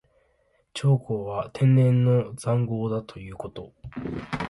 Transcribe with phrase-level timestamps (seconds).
[0.73, 3.71] 長江は天然の塹壕だということ。